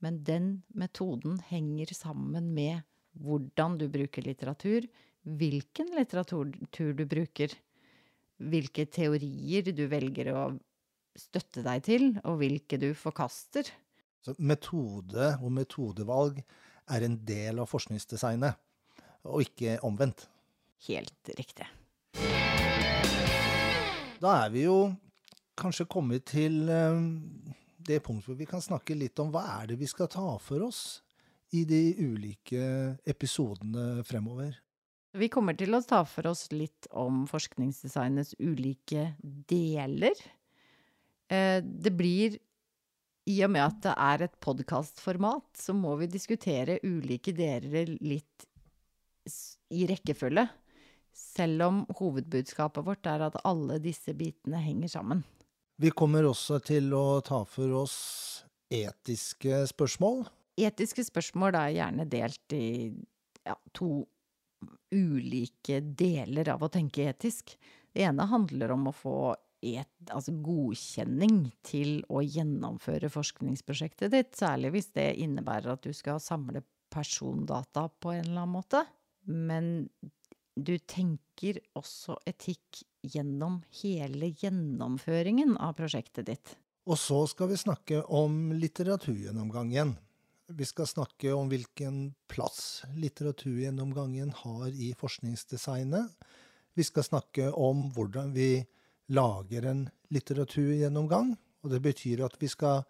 men 0.00 0.22
den 0.24 0.62
metoden 0.72 1.38
henger 1.50 1.92
sammen 1.94 2.54
med 2.54 2.80
hvordan 3.20 3.76
du 3.80 3.86
bruker 3.92 4.24
litteratur, 4.24 4.86
hvilken 5.22 5.92
litteratur 5.96 6.48
du 6.96 7.04
bruker, 7.08 7.52
hvilke 8.40 8.86
teorier 8.88 9.72
du 9.76 9.84
velger 9.90 10.32
å 10.32 10.44
støtte 11.18 11.64
deg 11.66 11.84
til, 11.84 12.06
og 12.24 12.40
hvilke 12.40 12.78
du 12.80 12.92
forkaster. 12.96 13.68
Så 14.24 14.34
metode 14.38 15.34
og 15.40 15.52
metodevalg 15.56 16.40
er 16.90 17.04
en 17.06 17.18
del 17.26 17.60
av 17.60 17.68
forskningsdesignet, 17.70 18.56
og 19.28 19.44
ikke 19.44 19.78
omvendt. 19.86 20.26
Helt 20.88 21.32
riktig. 21.36 21.68
Da 24.20 24.32
er 24.44 24.50
vi 24.52 24.64
jo 24.66 24.90
kanskje 25.60 25.86
kommet 25.88 26.26
til 26.28 26.68
eh, 26.72 26.96
det 27.84 28.00
punktet 28.04 28.30
hvor 28.30 28.38
vi 28.38 28.48
kan 28.48 28.64
snakke 28.64 28.96
litt 28.96 29.20
om 29.20 29.32
hva 29.32 29.44
er 29.60 29.70
det 29.70 29.78
vi 29.80 29.88
skal 29.88 30.08
ta 30.12 30.34
for 30.40 30.64
oss 30.66 31.00
i 31.56 31.64
de 31.68 31.94
ulike 31.98 32.64
episodene 33.08 34.04
fremover. 34.06 34.54
Vi 35.18 35.26
kommer 35.32 35.56
til 35.58 35.74
å 35.74 35.82
ta 35.82 36.04
for 36.06 36.30
oss 36.30 36.46
litt 36.54 36.86
om 36.94 37.24
forskningsdesignets 37.30 38.36
ulike 38.38 39.08
deler. 39.50 40.14
Eh, 41.30 41.58
det 41.62 41.90
blir 41.98 42.38
i 43.30 43.40
og 43.44 43.50
med 43.52 43.64
at 43.64 43.82
det 43.84 43.96
er 44.06 44.24
et 44.26 44.38
podkastformat, 44.42 45.50
så 45.58 45.74
må 45.76 45.96
vi 46.00 46.08
diskutere 46.10 46.80
ulike 46.86 47.34
deler 47.36 47.90
litt 48.00 48.46
i 49.70 49.84
rekkefølge. 49.90 50.46
Selv 51.14 51.66
om 51.66 51.82
hovedbudskapet 51.98 52.86
vårt 52.86 53.06
er 53.10 53.26
at 53.26 53.38
alle 53.46 53.80
disse 53.82 54.14
bitene 54.16 54.62
henger 54.62 54.94
sammen. 54.94 55.24
Vi 55.80 55.90
kommer 55.96 56.26
også 56.28 56.60
til 56.62 56.92
å 56.94 57.20
ta 57.24 57.42
for 57.48 57.82
oss 57.82 57.96
etiske 58.70 59.64
spørsmål. 59.70 60.26
Etiske 60.60 61.04
spørsmål 61.06 61.56
er 61.58 61.76
gjerne 61.76 62.06
delt 62.10 62.54
i 62.56 62.90
ja, 63.46 63.56
to 63.76 64.02
ulike 64.92 65.80
deler 65.80 66.50
av 66.54 66.64
å 66.66 66.70
tenke 66.72 67.06
etisk. 67.10 67.54
Det 67.92 68.04
ene 68.06 68.26
handler 68.30 68.74
om 68.74 68.90
å 68.90 68.94
få 68.94 69.20
et, 69.60 69.92
altså 70.08 70.32
godkjenning 70.40 71.50
til 71.66 72.00
å 72.08 72.22
gjennomføre 72.24 73.10
forskningsprosjektet 73.12 74.12
ditt, 74.14 74.32
særlig 74.38 74.72
hvis 74.76 74.90
det 74.96 75.08
innebærer 75.24 75.74
at 75.74 75.84
du 75.84 75.92
skal 75.96 76.20
samle 76.22 76.62
persondata 76.90 77.88
på 78.00 78.14
en 78.16 78.24
eller 78.24 78.44
annen 78.44 78.56
måte. 78.56 78.84
Men 79.30 79.88
du 80.56 80.74
tenker 80.78 81.60
også 81.78 82.18
etikk 82.28 82.82
gjennom 83.06 83.60
hele 83.82 84.32
gjennomføringen 84.40 85.56
av 85.60 85.76
prosjektet 85.78 86.28
ditt. 86.28 86.56
Og 86.90 86.98
så 86.98 87.22
skal 87.30 87.52
vi 87.52 87.60
snakke 87.60 88.02
om 88.16 88.50
litteraturgjennomgangen. 88.56 89.94
Vi 90.50 90.66
skal 90.66 90.86
snakke 90.86 91.30
om 91.32 91.46
hvilken 91.50 92.14
plass 92.26 92.82
litteraturgjennomgangen 92.98 94.32
har 94.34 94.68
i 94.74 94.88
forskningsdesignet. 94.98 96.10
Vi 96.74 96.86
skal 96.86 97.06
snakke 97.06 97.52
om 97.54 97.84
hvordan 97.94 98.32
vi 98.34 98.64
lager 99.14 99.68
en 99.70 99.84
litteraturgjennomgang. 100.10 101.36
Og 101.62 101.70
det 101.70 101.82
betyr 101.84 102.24
at 102.26 102.34
vi 102.42 102.50
skal 102.50 102.82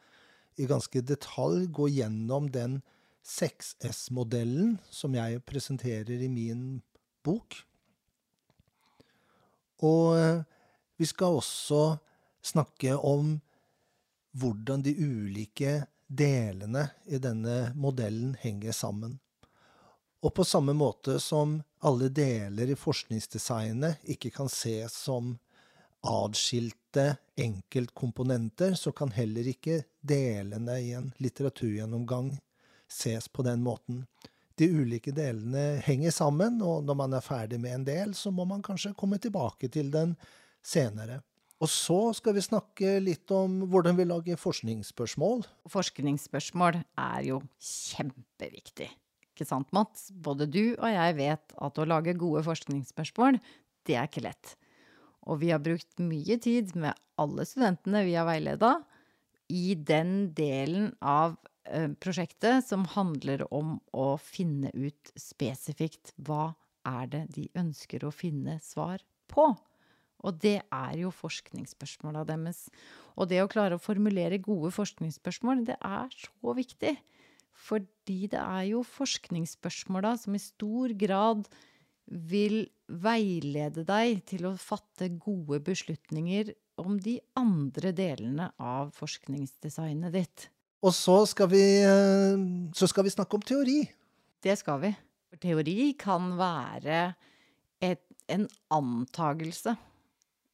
i 0.57 0.69
ganske 0.71 1.03
detalj 1.05 1.67
gå 1.69 1.91
gjennom 1.93 2.49
den 2.55 2.81
6S-modellen 3.27 4.79
som 4.89 5.13
jeg 5.19 5.45
presenterer 5.45 6.17
i 6.17 6.33
min 6.33 6.81
bok. 7.25 7.61
Og 9.85 10.17
eh, 10.17 10.43
vi 10.97 11.09
skal 11.09 11.43
også 11.43 11.85
snakke 12.41 12.97
om 12.97 13.37
hvordan 14.33 14.85
de 14.87 14.97
ulike 14.97 15.83
delene 16.11 16.89
i 17.07 17.19
denne 17.19 17.71
modellen 17.79 18.35
henger 18.41 18.73
sammen. 18.73 19.19
Og 20.21 20.35
på 20.35 20.45
samme 20.45 20.75
måte 20.77 21.21
som 21.23 21.61
alle 21.87 22.11
deler 22.13 22.73
i 22.73 22.77
forskningsdesignet 22.77 24.03
ikke 24.11 24.33
kan 24.35 24.51
ses 24.53 24.97
som 25.07 25.37
adskilte 26.01 27.15
enkeltkomponenter, 27.41 28.75
så 28.75 28.93
kan 28.93 29.15
heller 29.15 29.47
ikke 29.53 29.83
delene 30.01 30.81
i 30.81 30.93
en 30.97 31.13
litteraturgjennomgang 31.23 32.35
ses 32.91 33.29
på 33.29 33.47
den 33.47 33.63
måten. 33.63 34.05
De 34.59 34.67
ulike 34.69 35.13
delene 35.17 35.79
henger 35.85 36.11
sammen, 36.11 36.59
og 36.61 36.85
når 36.85 36.99
man 37.05 37.17
er 37.17 37.25
ferdig 37.25 37.61
med 37.63 37.79
en 37.79 37.87
del, 37.87 38.15
så 38.19 38.33
må 38.35 38.45
man 38.45 38.65
kanskje 38.67 38.97
komme 38.99 39.21
tilbake 39.23 39.71
til 39.73 39.93
den 39.95 40.17
senere. 40.61 41.23
Og 41.61 41.69
så 41.69 41.99
skal 42.17 42.37
vi 42.37 42.45
snakke 42.45 42.95
litt 43.05 43.29
om 43.37 43.59
hvordan 43.69 43.99
vi 43.99 44.07
lager 44.09 44.41
forskningsspørsmål. 44.41 45.45
Forskningsspørsmål 45.69 46.81
er 46.81 47.27
jo 47.27 47.43
kjempeviktig. 47.61 48.89
Ikke 49.35 49.49
sant, 49.49 49.69
Mats? 49.77 50.09
Både 50.13 50.49
du 50.49 50.73
og 50.73 50.89
jeg 50.89 51.19
vet 51.21 51.53
at 51.61 51.81
å 51.81 51.89
lage 51.89 52.17
gode 52.17 52.43
forskningsspørsmål, 52.49 53.39
det 53.85 53.99
er 53.99 54.09
ikke 54.09 54.25
lett. 54.25 54.55
Og 55.29 55.43
vi 55.43 55.53
har 55.53 55.61
brukt 55.61 56.01
mye 56.01 56.39
tid 56.41 56.73
med 56.81 56.97
alle 57.21 57.45
studentene 57.49 58.07
vi 58.09 58.17
har 58.17 58.29
veileda, 58.29 58.79
i 59.51 59.75
den 59.75 60.31
delen 60.39 60.93
av 61.03 61.35
eh, 61.67 61.91
prosjektet 62.01 62.63
som 62.65 62.87
handler 62.93 63.43
om 63.53 63.81
å 63.91 64.15
finne 64.23 64.71
ut 64.73 65.11
spesifikt 65.19 66.15
hva 66.23 66.53
er 66.87 67.11
det 67.11 67.25
de 67.35 67.49
ønsker 67.59 68.07
å 68.07 68.15
finne 68.15 68.61
svar 68.63 69.03
på. 69.29 69.51
Og 70.27 70.37
det 70.43 70.59
er 70.63 70.97
jo 71.01 71.13
forskningsspørsmåla 71.15 72.27
deres. 72.29 72.67
Og 73.17 73.31
det 73.31 73.41
å 73.43 73.49
klare 73.51 73.79
å 73.79 73.83
formulere 73.83 74.41
gode 74.43 74.73
forskningsspørsmål, 74.75 75.65
det 75.71 75.79
er 75.81 76.13
så 76.13 76.55
viktig. 76.57 76.95
Fordi 77.61 78.29
det 78.33 78.41
er 78.41 78.71
jo 78.71 78.85
forskningsspørsmåla 78.87 80.15
som 80.21 80.37
i 80.37 80.43
stor 80.43 80.95
grad 80.99 81.49
vil 82.11 82.65
veilede 82.91 83.85
deg 83.87 84.25
til 84.29 84.49
å 84.49 84.57
fatte 84.59 85.11
gode 85.21 85.61
beslutninger 85.65 86.55
om 86.81 86.97
de 87.03 87.19
andre 87.39 87.93
delene 87.95 88.49
av 88.57 88.91
forskningsdesignet 88.97 90.17
ditt. 90.17 90.49
Og 90.81 90.95
så 90.97 91.19
skal 91.29 91.51
vi, 91.53 91.63
eh, 91.85 92.41
så 92.73 92.89
skal 92.89 93.05
vi 93.05 93.13
snakke 93.13 93.37
om 93.37 93.45
teori. 93.45 93.85
Det 94.41 94.57
skal 94.59 94.81
vi. 94.81 94.95
For 95.29 95.37
teori 95.37 95.93
kan 96.01 96.33
være 96.39 97.15
et, 97.85 98.01
en 98.29 98.49
antagelse 98.73 99.77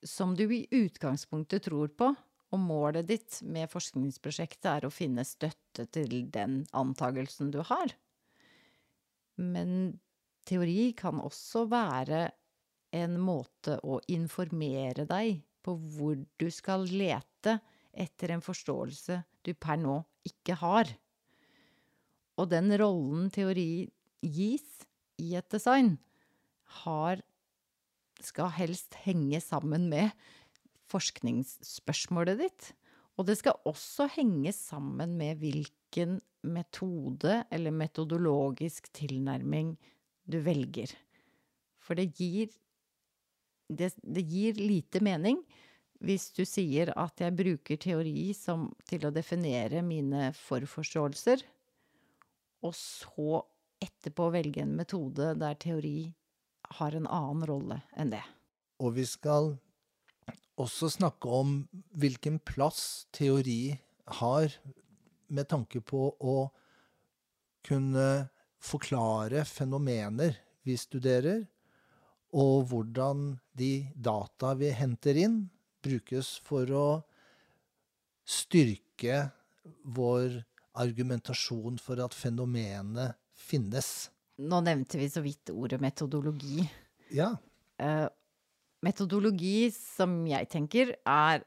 som 0.06 0.34
du 0.38 0.46
i 0.54 0.66
utgangspunktet 0.70 1.66
tror 1.66 1.90
på, 1.98 2.12
og 2.54 2.62
målet 2.62 3.08
ditt 3.08 3.40
med 3.42 3.70
forskningsprosjektet 3.72 4.68
er 4.70 4.86
å 4.86 4.94
finne 4.94 5.26
støtte 5.26 5.88
til 5.92 6.28
den 6.32 6.60
antagelsen 6.76 7.50
du 7.54 7.58
har. 7.66 7.92
Men 9.42 9.98
teori 10.46 10.92
kan 10.96 11.18
også 11.20 11.66
være 11.68 12.28
en 12.96 13.18
måte 13.20 13.80
å 13.82 13.98
informere 14.14 15.04
deg 15.10 15.42
på 15.66 15.74
hvor 15.96 16.16
du 16.38 16.46
skal 16.54 16.86
lete 16.86 17.58
etter 17.96 18.32
en 18.32 18.44
forståelse 18.44 19.18
du 19.44 19.52
per 19.58 19.80
nå 19.80 19.98
ikke 20.28 20.56
har. 20.62 20.90
Og 22.36 22.50
den 22.52 22.70
rollen 22.78 23.30
teori 23.34 23.88
gis 24.22 24.66
i 25.20 25.34
et 25.38 25.48
design, 25.50 25.96
har 26.84 27.22
skal 28.24 28.52
helst 28.56 28.96
henge 29.04 29.40
sammen 29.44 29.88
med 29.90 30.12
forskningsspørsmålet 30.90 32.40
ditt. 32.40 32.70
Og 33.16 33.28
det 33.28 33.38
skal 33.40 33.60
også 33.68 34.08
henge 34.16 34.52
sammen 34.54 35.16
med 35.18 35.40
hvilken 35.40 36.18
metode 36.46 37.40
eller 37.50 37.74
metodologisk 37.74 38.90
tilnærming 38.94 39.74
du 40.28 40.38
velger. 40.44 40.92
For 41.80 41.98
det 41.98 42.12
gir, 42.18 42.50
det, 43.72 43.94
det 44.02 44.26
gir 44.28 44.60
lite 44.60 45.02
mening 45.04 45.40
hvis 46.04 46.28
du 46.36 46.42
sier 46.44 46.90
at 46.98 47.22
jeg 47.22 47.32
bruker 47.38 47.78
teori 47.80 48.28
som, 48.36 48.68
til 48.84 49.06
å 49.08 49.12
definere 49.14 49.80
mine 49.80 50.28
forforståelser, 50.36 51.40
og 52.66 52.74
så 52.76 53.40
etterpå 53.80 54.28
velge 54.34 54.60
en 54.64 54.74
metode 54.76 55.32
der 55.40 55.56
teori 55.60 56.10
har 56.78 56.96
en 56.96 57.06
annen 57.06 57.46
rolle 57.48 57.80
enn 57.96 58.12
det. 58.14 58.22
Og 58.82 58.96
vi 58.98 59.06
skal 59.08 59.54
også 60.60 60.88
snakke 60.92 61.28
om 61.28 61.58
hvilken 61.96 62.38
plass 62.44 63.06
teori 63.14 63.76
har 64.20 64.52
med 65.28 65.48
tanke 65.50 65.82
på 65.84 66.08
å 66.20 66.36
kunne 67.66 68.08
forklare 68.62 69.44
fenomener 69.48 70.38
vi 70.66 70.76
studerer, 70.78 71.44
og 72.36 72.66
hvordan 72.70 73.36
de 73.56 73.86
data 73.94 74.52
vi 74.58 74.72
henter 74.74 75.18
inn, 75.18 75.38
brukes 75.82 76.36
for 76.42 76.70
å 76.74 76.88
styrke 78.26 79.28
vår 79.96 80.40
argumentasjon 80.76 81.78
for 81.80 82.02
at 82.02 82.14
fenomenet 82.14 83.16
finnes. 83.30 84.10
Nå 84.36 84.60
nevnte 84.60 84.98
vi 85.00 85.08
så 85.10 85.22
vidt 85.24 85.50
ordet 85.54 85.80
metodologi. 85.80 86.64
Ja. 87.14 87.30
Uh, 87.80 88.08
metodologi, 88.84 89.70
som 89.72 90.18
jeg 90.28 90.50
tenker, 90.52 90.92
er 91.08 91.44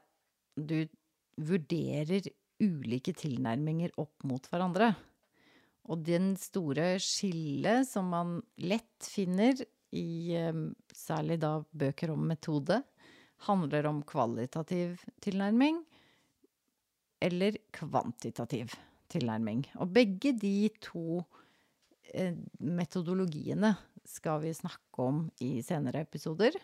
du 0.56 0.82
vurderer 1.40 2.26
ulike 2.60 3.14
tilnærminger 3.16 3.94
opp 4.00 4.26
mot 4.28 4.44
hverandre. 4.50 4.92
Og 5.90 6.02
den 6.04 6.34
store 6.38 6.94
skillet 7.02 7.88
som 7.88 8.10
man 8.12 8.38
lett 8.60 9.06
finner 9.06 9.56
i 9.96 10.36
eh, 10.38 10.58
særlig 10.94 11.40
da 11.42 11.56
bøker 11.72 12.12
om 12.14 12.28
metode, 12.30 12.82
handler 13.48 13.88
om 13.88 14.02
kvalitativ 14.06 15.00
tilnærming 15.24 15.80
eller 17.24 17.56
kvantitativ 17.74 18.76
tilnærming. 19.10 19.64
Og 19.80 19.90
begge 19.96 20.34
de 20.36 20.70
to 20.84 21.22
eh, 21.22 21.40
metodologiene 22.58 23.74
skal 24.08 24.42
vi 24.44 24.52
snakke 24.56 25.06
om 25.06 25.24
i 25.42 25.58
senere 25.64 26.02
episoder. 26.06 26.56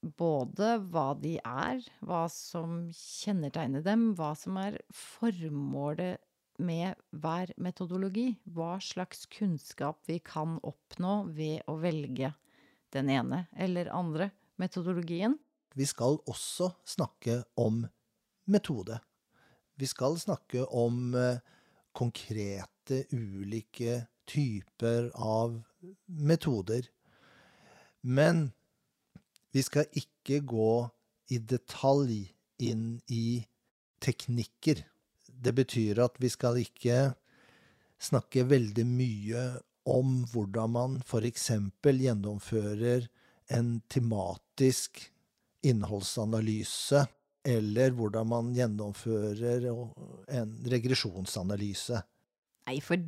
Både 0.00 0.78
hva 0.88 1.10
de 1.20 1.36
er, 1.44 1.84
hva 2.00 2.24
som 2.32 2.86
kjennetegner 2.96 3.84
dem, 3.84 4.12
hva 4.16 4.32
som 4.38 4.56
er 4.60 4.78
formålet 4.96 6.20
med 6.60 6.96
hver 7.10 7.52
metodologi. 7.60 8.34
Hva 8.44 8.78
slags 8.84 9.26
kunnskap 9.32 10.02
vi 10.08 10.20
kan 10.24 10.58
oppnå 10.66 11.24
ved 11.36 11.64
å 11.70 11.76
velge 11.80 12.34
den 12.94 13.10
ene 13.12 13.46
eller 13.56 13.90
andre 13.94 14.30
metodologien. 14.60 15.38
Vi 15.74 15.86
skal 15.86 16.18
også 16.28 16.72
snakke 16.84 17.42
om 17.60 17.84
metode. 18.50 18.98
Vi 19.78 19.88
skal 19.88 20.18
snakke 20.20 20.66
om 20.66 21.14
eh, 21.16 21.40
konkrete, 21.96 23.04
ulike 23.10 24.06
typer 24.30 25.10
av 25.14 25.60
metoder. 26.06 26.86
Men 28.00 28.50
vi 29.52 29.62
skal 29.66 29.88
ikke 29.96 30.40
gå 30.46 30.72
i 31.30 31.38
detalj 31.38 32.30
inn 32.62 33.00
i 33.10 33.42
teknikker. 34.02 34.84
Det 35.26 35.52
betyr 35.56 36.02
at 36.04 36.18
vi 36.20 36.30
skal 36.32 36.60
ikke 36.60 37.12
snakke 38.00 38.46
veldig 38.48 38.86
mye 38.88 39.44
om 39.90 40.20
hvordan 40.32 40.74
man 40.76 40.98
f.eks. 41.04 41.50
gjennomfører 41.82 43.08
en 43.50 43.80
tematisk 43.90 45.02
innholdsanalyse, 45.66 47.04
eller 47.46 47.94
hvordan 47.96 48.28
man 48.28 48.52
gjennomfører 48.56 49.66
en 49.70 50.54
regresjonsanalyse. 50.70 52.02
Nei, 52.68 52.78
for 52.84 53.00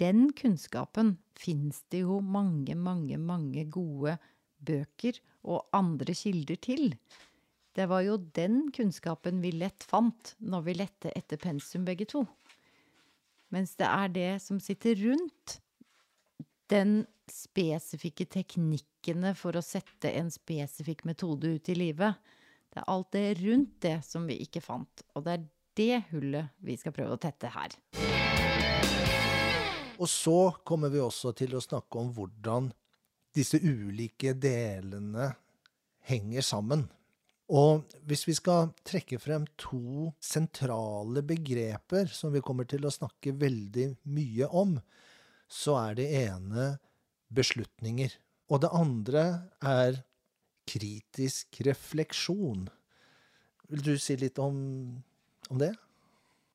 den 0.00 0.30
kunnskapen 0.36 1.14
fins 1.38 1.82
det 1.92 2.02
jo 2.02 2.20
mange, 2.24 2.74
mange, 2.74 3.18
mange 3.20 3.66
gode 3.70 4.16
bøker 4.60 5.20
og 5.46 5.68
andre 5.76 6.16
kilder 6.16 6.58
til. 6.60 6.94
Det 7.76 7.86
var 7.88 8.02
jo 8.02 8.16
den 8.34 8.66
kunnskapen 8.74 9.40
vi 9.44 9.52
lett 9.54 9.86
fant 9.86 10.34
når 10.42 10.66
vi 10.66 10.76
lette 10.80 11.12
etter 11.16 11.40
pensum 11.40 11.86
begge 11.86 12.08
to. 12.10 12.24
Mens 13.54 13.76
det 13.78 13.86
er 13.86 14.12
det 14.14 14.30
som 14.42 14.60
sitter 14.62 14.98
rundt 15.04 15.60
den 16.70 17.04
spesifikke 17.30 18.26
teknikkene 18.30 19.32
for 19.38 19.58
å 19.58 19.64
sette 19.64 20.10
en 20.18 20.30
spesifikk 20.34 21.04
metode 21.06 21.54
ut 21.56 21.70
i 21.70 21.76
livet. 21.78 22.18
Det 22.70 22.82
er 22.82 22.90
alt 22.92 23.10
det 23.12 23.24
rundt 23.40 23.80
det 23.82 23.96
som 24.06 24.26
vi 24.30 24.36
ikke 24.44 24.62
fant, 24.62 25.02
og 25.14 25.26
det 25.26 25.32
er 25.34 25.46
det 25.80 25.96
hullet 26.12 26.52
vi 26.62 26.76
skal 26.78 26.94
prøve 26.94 27.16
å 27.16 27.20
tette 27.20 27.50
her. 27.50 27.74
Og 30.00 30.08
så 30.08 30.38
kommer 30.64 30.92
vi 30.92 31.02
også 31.02 31.34
til 31.36 31.56
å 31.56 31.64
snakke 31.64 32.00
om 32.00 32.12
hvordan 32.16 32.70
disse 33.36 33.60
ulike 33.60 34.32
delene 34.38 35.28
henger 36.08 36.46
sammen. 36.46 36.86
Og 37.50 37.90
hvis 38.06 38.22
vi 38.28 38.36
skal 38.38 38.70
trekke 38.86 39.18
frem 39.18 39.44
to 39.58 40.12
sentrale 40.22 41.24
begreper 41.26 42.06
som 42.14 42.30
vi 42.32 42.42
kommer 42.44 42.68
til 42.70 42.86
å 42.86 42.94
snakke 42.94 43.34
veldig 43.36 43.88
mye 44.14 44.48
om, 44.54 44.76
så 45.50 45.74
er 45.88 45.98
det 45.98 46.06
ene 46.22 46.68
beslutninger. 47.34 48.14
Og 48.50 48.62
det 48.62 48.70
andre 48.74 49.24
er 49.66 50.00
kritisk 50.70 51.60
refleksjon. 51.66 52.68
Vil 53.70 53.86
du 53.86 53.94
si 54.02 54.16
litt 54.18 54.38
om, 54.42 54.58
om 55.50 55.60
det? 55.60 55.72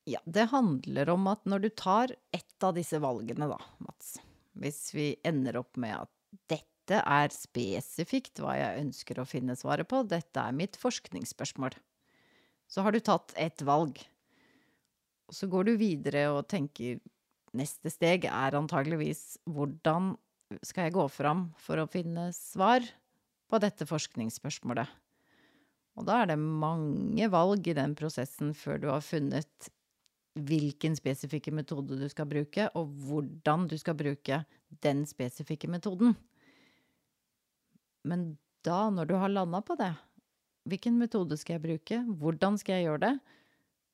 Ja, 0.05 0.21
det 0.25 0.51
handler 0.51 1.09
om 1.15 1.25
at 1.31 1.45
når 1.49 1.65
du 1.65 1.69
tar 1.73 2.13
ett 2.35 2.63
av 2.63 2.75
disse 2.77 2.99
valgene, 3.01 3.47
da, 3.49 3.57
Mats 3.81 4.19
Hvis 4.53 4.91
vi 4.93 5.15
ender 5.25 5.57
opp 5.63 5.79
med 5.81 5.95
at 6.03 6.11
dette 6.51 6.99
er 7.01 7.31
spesifikt 7.33 8.39
hva 8.43 8.53
jeg 8.59 8.83
ønsker 8.83 9.19
å 9.19 9.25
finne 9.25 9.55
svaret 9.57 9.89
på, 9.89 10.03
dette 10.05 10.41
er 10.41 10.53
mitt 10.53 10.77
forskningsspørsmål, 10.77 11.73
så 12.69 12.85
har 12.85 12.93
du 12.93 13.01
tatt 13.01 13.33
ett 13.39 13.63
valg. 13.65 13.97
Så 15.33 15.49
går 15.49 15.65
du 15.65 15.73
videre 15.81 16.27
og 16.35 16.45
tenker 16.51 16.99
neste 17.57 17.89
steg 17.89 18.27
er 18.29 18.57
antageligvis 18.59 19.39
hvordan 19.49 20.13
skal 20.61 20.87
jeg 20.87 20.95
gå 20.99 21.07
fram 21.09 21.47
for 21.57 21.81
å 21.81 21.89
finne 21.89 22.27
svar 22.35 22.85
på 23.51 23.59
dette 23.61 23.87
forskningsspørsmålet? 23.89 24.89
Og 25.95 26.07
da 26.07 26.21
er 26.21 26.33
det 26.33 26.41
mange 26.41 27.27
valg 27.31 27.67
i 27.71 27.75
den 27.77 27.95
prosessen 27.95 28.51
før 28.57 28.81
du 28.81 28.89
har 28.91 29.03
funnet 29.05 29.69
hvilken 30.35 30.97
spesifikke 30.97 31.53
metode 31.55 31.95
du 31.95 32.07
skal 32.11 32.27
bruke, 32.27 32.67
og 32.75 32.91
hvordan 33.07 33.69
du 33.71 33.77
skal 33.79 33.95
bruke 33.95 34.41
den 34.83 35.05
spesifikke 35.07 35.69
metoden. 35.71 36.15
Men 38.03 38.33
da, 38.65 38.89
når 38.91 39.07
du 39.07 39.15
har 39.21 39.31
landa 39.31 39.61
på 39.63 39.77
det, 39.79 39.93
hvilken 40.67 40.97
metode 40.99 41.37
skal 41.39 41.55
jeg 41.55 41.63
bruke, 41.63 42.01
hvordan 42.19 42.59
skal 42.59 42.79
jeg 42.79 42.89
gjøre 42.89 43.03
det, 43.05 43.13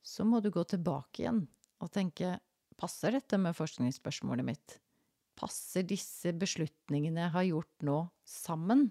så 0.02 0.26
må 0.26 0.42
du 0.42 0.50
gå 0.50 0.64
tilbake 0.66 1.22
igjen 1.22 1.44
og 1.82 1.92
tenke 1.94 2.40
passer 2.82 3.14
dette 3.14 3.38
med 3.38 3.54
forskningsspørsmålet 3.54 4.48
mitt? 4.48 4.80
Passer 5.38 5.86
disse 5.86 6.34
beslutningene 6.34 7.28
jeg 7.28 7.34
har 7.36 7.48
gjort 7.52 7.86
nå, 7.86 8.00
sammen? 8.26 8.90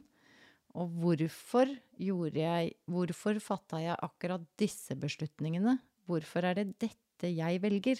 Og 0.78 0.92
hvorfor 1.02 1.72
gjorde 1.98 2.38
jeg 2.38 2.74
Hvorfor 2.90 3.40
fatta 3.42 3.80
jeg 3.82 3.98
akkurat 3.98 4.44
disse 4.60 4.94
beslutningene? 4.98 5.78
Hvorfor 6.06 6.46
er 6.46 6.60
det 6.60 6.78
dette 6.82 7.30
jeg 7.30 7.62
velger? 7.62 7.98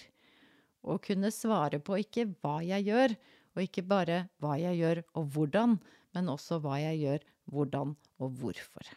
Å 0.81 0.97
kunne 1.03 1.33
svare 1.35 1.81
på 1.83 1.99
ikke 2.01 2.29
hva 2.41 2.61
jeg 2.65 2.87
gjør, 2.89 3.15
og 3.57 3.63
ikke 3.67 3.85
bare 3.85 4.23
hva 4.41 4.55
jeg 4.61 4.79
gjør 4.81 5.03
og 5.19 5.29
hvordan, 5.35 5.77
men 6.17 6.33
også 6.33 6.61
hva 6.65 6.79
jeg 6.81 7.03
gjør, 7.03 7.27
hvordan 7.51 7.95
og 8.23 8.41
hvorfor. 8.41 8.95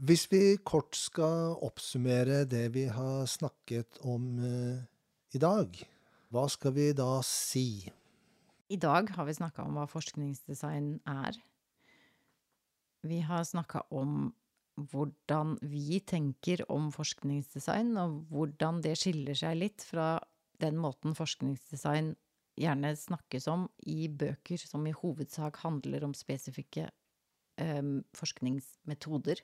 Hvis 0.00 0.26
vi 0.32 0.56
kort 0.64 0.96
skal 0.96 1.54
oppsummere 1.66 2.44
det 2.48 2.70
vi 2.74 2.86
har 2.90 3.26
snakket 3.28 4.00
om 4.06 4.26
uh, 4.40 4.80
i 5.34 5.40
dag, 5.42 5.76
hva 6.30 6.46
skal 6.50 6.74
vi 6.74 6.90
da 6.96 7.20
si? 7.26 7.84
I 8.70 8.78
dag 8.78 9.10
har 9.16 9.26
vi 9.26 9.34
snakka 9.34 9.66
om 9.66 9.78
hva 9.78 9.86
forskningsdesign 9.90 11.00
er. 11.10 11.38
Vi 13.06 13.20
har 13.24 13.44
snakka 13.48 13.86
om 13.90 14.30
hvordan 14.90 15.56
vi 15.66 16.00
tenker 16.00 16.62
om 16.72 16.88
forskningsdesign, 16.94 17.94
og 18.00 18.24
hvordan 18.30 18.80
det 18.84 18.96
skiller 19.00 19.36
seg 19.36 19.58
litt 19.60 19.84
fra 19.84 20.14
den 20.60 20.78
måten 20.80 21.16
forskningsdesign 21.16 22.14
gjerne 22.60 22.92
snakkes 22.96 23.46
om 23.50 23.66
i 23.88 24.08
bøker 24.08 24.60
som 24.60 24.84
i 24.88 24.94
hovedsak 24.96 25.60
handler 25.62 26.04
om 26.04 26.16
spesifikke 26.16 26.88
um, 27.60 28.00
forskningsmetoder. 28.16 29.40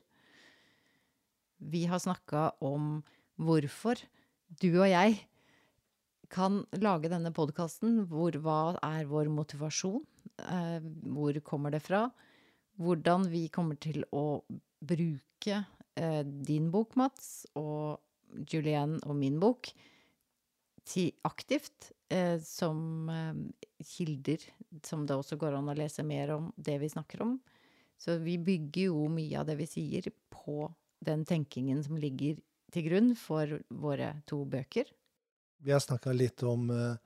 Vi 1.57 1.87
har 1.89 2.03
snakka 2.03 2.51
om 2.65 3.01
hvorfor 3.41 4.01
du 4.61 4.69
og 4.75 4.91
jeg 4.91 5.23
kan 6.33 6.65
lage 6.83 7.11
denne 7.13 7.33
podkasten. 7.33 8.03
Hvor 8.11 8.37
hva 8.43 8.77
er 8.85 9.09
vår 9.09 9.31
motivasjon? 9.33 10.05
Uh, 10.43 10.81
hvor 11.17 11.39
kommer 11.47 11.73
det 11.73 11.85
fra? 11.87 12.09
Hvordan 12.77 13.29
vi 13.33 13.47
kommer 13.53 13.79
til 13.81 14.05
å 14.13 14.43
bruke 14.85 15.61
eh, 15.97 16.23
din 16.25 16.71
bok, 16.73 16.97
Mats, 17.01 17.47
og 17.57 18.03
Julianne 18.51 19.01
og 19.07 19.17
min 19.17 19.39
bok 19.41 19.71
til 20.87 21.11
aktivt 21.27 21.91
eh, 22.13 22.37
som 22.43 23.09
eh, 23.11 23.39
kilder, 23.97 24.43
som 24.87 25.07
det 25.07 25.17
også 25.17 25.39
går 25.41 25.59
an 25.59 25.73
å 25.73 25.77
lese 25.79 26.05
mer 26.07 26.35
om 26.37 26.51
det 26.57 26.79
vi 26.83 26.91
snakker 26.93 27.25
om. 27.25 27.39
Så 27.99 28.19
vi 28.21 28.37
bygger 28.39 28.91
jo 28.91 29.07
mye 29.09 29.41
av 29.41 29.49
det 29.49 29.57
vi 29.63 29.69
sier, 29.71 30.11
på 30.31 30.69
den 31.07 31.25
tenkingen 31.27 31.83
som 31.85 31.97
ligger 31.99 32.39
til 32.75 32.87
grunn 32.87 33.11
for 33.19 33.59
våre 33.71 34.13
to 34.29 34.43
bøker. 34.49 34.89
Vi 35.65 35.73
har 35.73 35.81
snakka 35.83 36.13
litt 36.13 36.43
om 36.47 36.69
eh, 36.71 36.97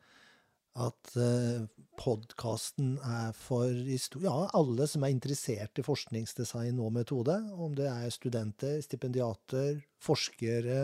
at 0.81 1.13
uh, 1.17 1.67
podkasten 2.01 2.95
er 3.05 3.35
for 3.37 3.69
ja, 3.69 4.37
alle 4.57 4.87
som 4.89 5.05
er 5.05 5.13
interessert 5.13 5.81
i 5.81 5.85
forskningsdesign 5.85 6.81
og 6.81 6.95
metode. 6.97 7.37
Om 7.53 7.75
det 7.77 7.89
er 7.91 8.15
studenter, 8.15 8.79
stipendiater, 8.85 9.83
forskere, 10.01 10.81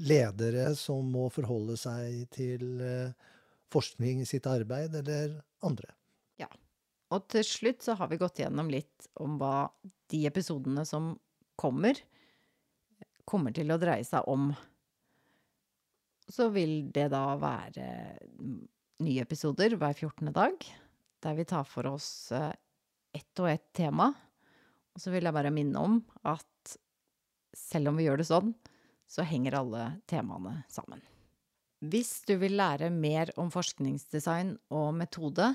ledere 0.00 0.70
som 0.78 1.10
må 1.12 1.26
forholde 1.32 1.76
seg 1.80 2.24
til 2.32 2.80
uh, 2.80 3.12
forskning 3.72 4.22
i 4.22 4.28
sitt 4.28 4.48
arbeid, 4.48 4.96
eller 5.02 5.36
andre. 5.64 5.92
Ja. 6.40 6.48
Og 7.12 7.28
til 7.32 7.44
slutt 7.44 7.84
så 7.84 7.96
har 8.00 8.08
vi 8.08 8.20
gått 8.20 8.40
gjennom 8.40 8.72
litt 8.72 9.08
om 9.20 9.36
hva 9.40 9.68
de 10.12 10.24
episodene 10.28 10.86
som 10.88 11.12
kommer, 11.60 11.98
kommer 13.28 13.52
til 13.54 13.72
å 13.72 13.80
dreie 13.80 14.04
seg 14.08 14.28
om. 14.32 14.50
Så 16.32 16.48
vil 16.54 16.86
det 16.94 17.10
da 17.12 17.26
være 17.36 17.88
nye 19.02 19.22
episoder 19.22 19.74
hver 19.78 19.94
14. 19.96 20.30
dag, 20.34 20.66
der 21.22 21.38
vi 21.38 21.46
tar 21.48 21.64
for 21.68 21.88
oss 21.90 22.32
eh, 22.32 22.52
ett 23.12 23.42
og 23.42 23.50
ett 23.50 23.72
tema. 23.74 24.12
Og 24.92 25.02
så 25.02 25.12
vil 25.12 25.26
jeg 25.26 25.34
bare 25.34 25.52
minne 25.54 25.80
om 25.80 25.98
at 26.28 26.76
selv 27.56 27.90
om 27.90 27.98
vi 27.98 28.06
gjør 28.06 28.22
det 28.22 28.28
sånn, 28.28 28.52
så 29.08 29.26
henger 29.28 29.58
alle 29.58 29.88
temaene 30.08 30.62
sammen. 30.72 31.02
Hvis 31.82 32.22
du 32.28 32.36
vil 32.40 32.54
lære 32.56 32.92
mer 32.94 33.32
om 33.40 33.50
forskningsdesign 33.52 34.54
og 34.72 34.92
metode, 34.96 35.50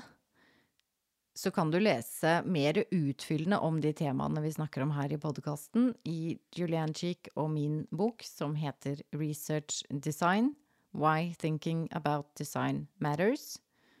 så 1.38 1.50
kan 1.54 1.70
du 1.70 1.78
lese 1.80 2.40
mer 2.44 2.82
utfyllende 2.84 3.60
om 3.64 3.78
de 3.80 3.94
temaene 3.96 4.42
vi 4.44 4.52
snakker 4.52 4.84
om 4.84 4.92
her 4.96 5.14
i 5.14 5.20
podkasten, 5.22 5.92
i 6.04 6.36
Julianne 6.54 6.94
Cheek 6.98 7.30
og 7.38 7.52
min 7.54 7.84
bok 7.94 8.26
som 8.26 8.58
heter 8.58 9.02
Research 9.16 9.84
Design– 9.88 10.54
Why 10.92 11.34
Thinking 11.38 11.88
About 11.92 12.34
Design 12.38 12.86
Matters. 12.98 13.58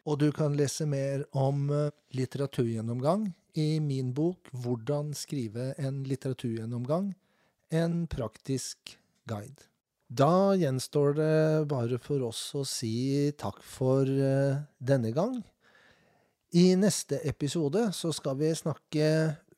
Og 0.08 0.18
du 0.22 0.30
kan 0.32 0.56
lese 0.56 0.86
mer 0.88 1.24
om 1.36 1.68
eh, 1.70 1.90
litteraturgjennomgang 2.16 3.28
i 3.58 3.80
min 3.80 4.14
bok 4.14 4.48
Hvordan 4.52 5.12
skrive 5.16 5.74
en 5.76 6.04
litteraturgjennomgang 6.08 7.12
en 7.70 8.06
praktisk 8.06 8.98
guide. 9.28 9.68
Da 10.08 10.56
gjenstår 10.56 11.18
det 11.18 11.68
bare 11.68 11.98
for 12.00 12.24
oss 12.30 12.40
å 12.56 12.64
si 12.64 13.28
takk 13.36 13.60
for 13.60 14.08
eh, 14.08 14.62
denne 14.80 15.12
gang. 15.12 15.42
I 16.56 16.72
neste 16.80 17.20
episode 17.28 17.90
så 17.92 18.12
skal 18.16 18.38
vi 18.40 18.54
snakke 18.56 19.10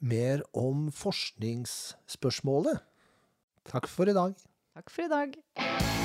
mer 0.02 0.42
om 0.50 0.88
forskningsspørsmålet. 0.90 2.82
Takk 3.70 3.86
for 3.86 4.10
i 4.10 4.16
dag. 4.16 4.34
Takk 4.74 4.90
for 4.90 5.06
i 5.06 5.12
dag. 5.12 5.98